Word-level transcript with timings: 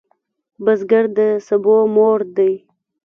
بزګر 0.63 1.05
د 1.17 1.19
سبو 1.47 1.75
مور 1.95 2.19
دی 2.35 2.53